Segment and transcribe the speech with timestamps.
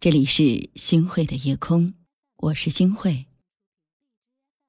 [0.00, 1.92] 这里是星慧的夜空，
[2.38, 3.26] 我是星慧。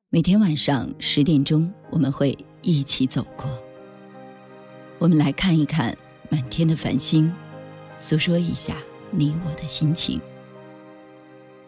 [0.09, 3.49] 每天晚上十点钟，我们会一起走过。
[4.99, 5.97] 我们来看一看
[6.29, 7.33] 满天的繁星，
[8.01, 8.75] 诉说一下
[9.09, 10.19] 你我的心情。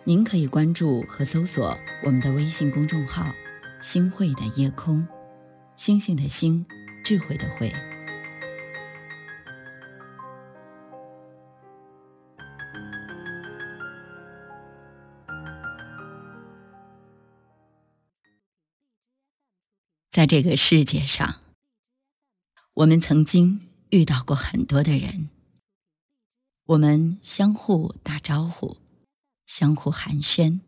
[0.04, 1.74] 您可以关注和搜索
[2.04, 3.34] 我们的微信公众号
[3.82, 5.08] “星慧的夜空”，
[5.78, 6.66] 星星的星，
[7.02, 7.72] 智慧的慧。
[20.14, 21.42] 在这个世界上，
[22.76, 25.32] 我们曾经遇到过很多的人，
[26.66, 28.78] 我们相互打招呼，
[29.48, 30.60] 相互寒暄。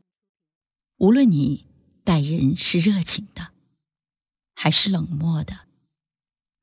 [0.98, 1.68] 无论你
[2.04, 3.52] 待人是热情的，
[4.56, 5.68] 还是冷漠的，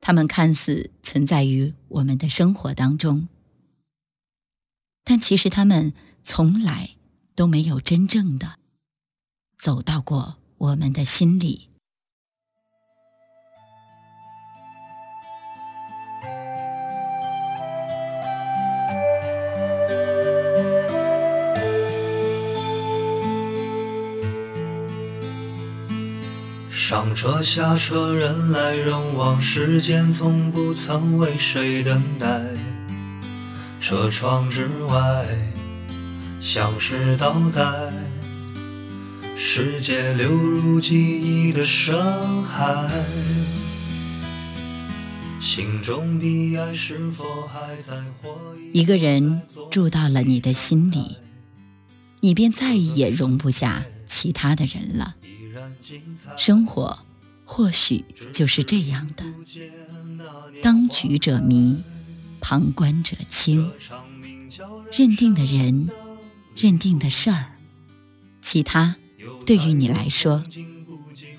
[0.00, 3.28] 他们看似存在于我们的生活当中，
[5.04, 5.94] 但其实他们
[6.24, 6.96] 从来
[7.36, 8.58] 都没有真正的
[9.56, 11.68] 走到过我们的心里。
[26.92, 32.42] 上车下车，人来人往，时间从不曾为谁等待。
[33.80, 35.26] 车窗之外，
[36.38, 37.62] 像是倒带，
[39.38, 42.86] 世界流入记忆的深海。
[45.40, 48.36] 心中的爱是否还在活
[48.74, 51.16] 一个人住到了你的心里，
[52.20, 55.16] 你便再也容不下其他的人了。
[56.36, 57.06] 生活
[57.44, 59.24] 或许就是这样的，
[60.62, 61.82] 当局者迷，
[62.40, 63.70] 旁观者清。
[64.92, 65.88] 认定的人，
[66.54, 67.56] 认定的事儿，
[68.42, 68.96] 其他
[69.46, 70.44] 对于你来说，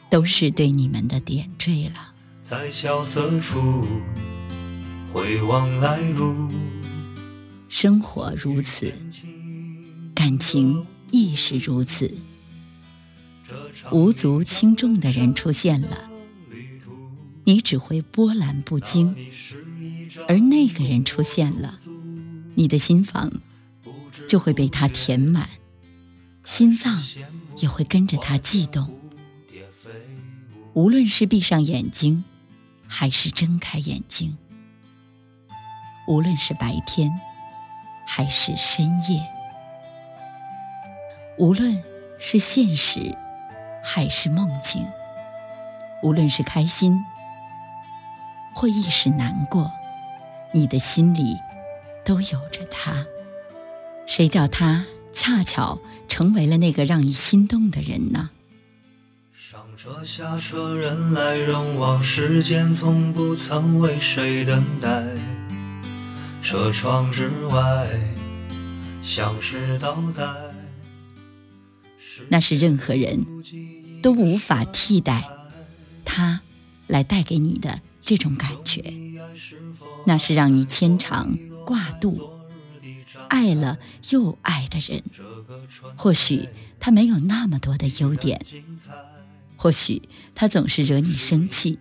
[0.10, 2.14] 都是对你们的点缀了。
[2.42, 3.86] 在萧瑟处
[5.14, 6.50] 回望来路，
[7.70, 8.92] 生活如此，
[10.16, 12.12] 感情亦是如此。
[13.92, 16.10] 无足轻重的人出现了，
[17.44, 19.14] 你只会波澜不惊；
[20.28, 21.80] 而那个人出现了，
[22.56, 23.32] 你的心房
[24.28, 25.50] 就会被他填满，
[26.44, 27.04] 心脏
[27.58, 29.00] 也会跟着他悸动。
[30.74, 32.24] 无论是闭上眼睛，
[32.88, 34.38] 还是睁开眼睛；
[36.08, 37.12] 无论是白天，
[38.08, 39.20] 还是深夜；
[41.38, 41.84] 无论
[42.18, 43.16] 是现实。
[43.84, 44.88] 还是梦境，
[46.02, 47.04] 无论是开心
[48.56, 49.72] 或一时难过，
[50.54, 51.38] 你的心里
[52.06, 53.06] 都有着他。
[54.08, 58.30] 谁叫他恰巧成为了那个让你心动的人呢？
[59.34, 65.04] 上车下车，人来人往，时间从不曾为谁等待。
[66.42, 67.88] 车窗之外，
[69.02, 70.24] 像是倒带。
[72.30, 73.26] 那是任何人。
[74.02, 75.30] 都无法替代
[76.04, 76.42] 他
[76.88, 78.84] 来带给你的这种感觉，
[80.06, 82.30] 那是让你牵肠挂肚、
[83.30, 83.80] 爱了
[84.10, 85.02] 又爱的人。
[85.96, 86.50] 或许
[86.82, 88.46] 他没有那么多的优点，
[89.56, 90.02] 或许
[90.36, 91.80] 他总是惹你生气，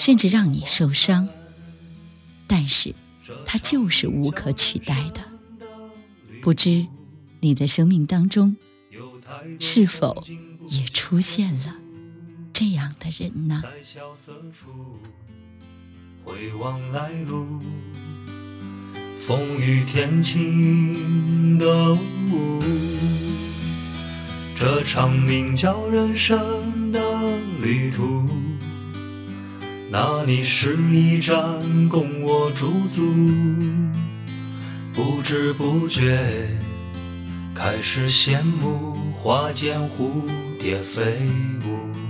[0.00, 1.28] 甚至让你受伤，
[2.48, 2.92] 但是
[3.46, 5.22] 他就是无可取代的。
[6.42, 6.88] 不知
[7.38, 8.56] 你的生命当中
[9.60, 10.24] 是否？
[10.68, 11.76] 也出现了
[12.52, 13.60] 这样的人呢。
[13.62, 14.98] 在萧瑟处
[16.24, 17.60] 回望来路，
[19.18, 22.58] 风雨天晴的雾，
[24.54, 27.00] 这场名叫人生的
[27.60, 28.26] 旅途，
[29.90, 33.02] 那里是一站，供我驻足，
[34.94, 36.48] 不知不觉
[37.54, 40.28] 开始羡慕花间蝴
[40.58, 41.02] 蝶飞
[41.66, 42.03] 舞。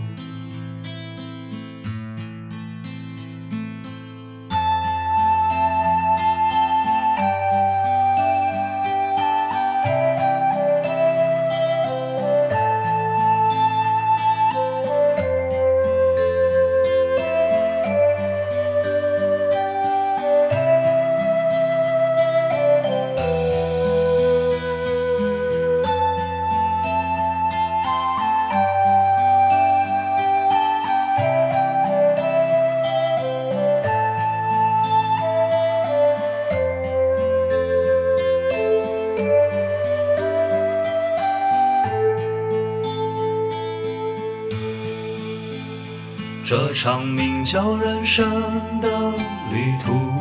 [46.46, 48.31] 这场名叫人生
[48.79, 49.12] 的
[49.50, 50.12] 旅途，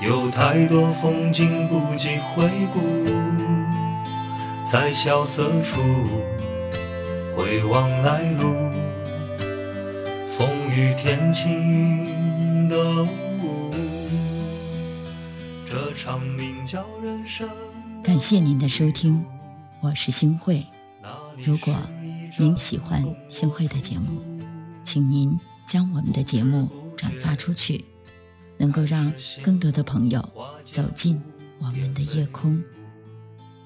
[0.00, 2.80] 有太多风景不及回顾，
[4.64, 5.82] 在萧瑟处
[7.36, 8.54] 回望来路，
[10.30, 13.70] 风雨天晴的雾。
[15.66, 17.46] 这场名叫人生。
[18.02, 19.26] 感谢您的收听，
[19.80, 20.64] 我是星慧。
[21.36, 21.74] 如果
[22.38, 24.22] 您喜欢星慧的节目，
[24.82, 27.84] 请您将我们的节目转发出去，
[28.56, 29.12] 能够让
[29.42, 30.26] 更多的朋友
[30.64, 31.20] 走进
[31.58, 32.62] 我们的夜空。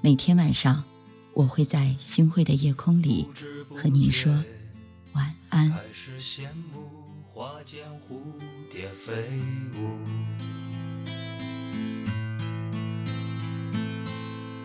[0.01, 0.83] 每天晚上，
[1.33, 3.29] 我会在星慧的夜空里
[3.75, 4.45] 和您说
[5.13, 5.73] 晚安。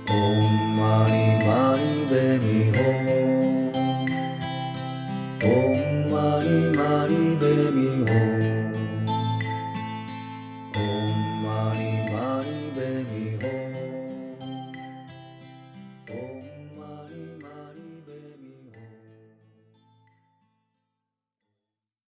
[0.07, 2.70] 嗡嘛呢嘛呢呗咪